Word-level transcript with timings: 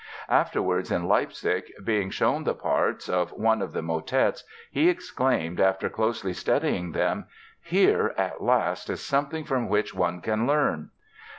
Afterwards, 0.29 0.89
in 0.91 1.07
Leipzig, 1.07 1.71
being 1.83 2.09
shown 2.09 2.43
the 2.43 2.55
parts 2.55 3.07
of 3.07 3.31
one 3.33 3.61
of 3.61 3.71
the 3.71 3.83
motets 3.83 4.43
he 4.71 4.89
exclaimed 4.89 5.59
after 5.59 5.89
closely 5.91 6.33
studying 6.33 6.93
them: 6.93 7.25
"Here, 7.61 8.15
at 8.17 8.41
last, 8.41 8.89
is 8.89 9.05
something 9.05 9.43
from 9.43 9.69
which 9.69 9.93
one 9.93 10.19
can 10.21 10.47
learn!" 10.47 10.89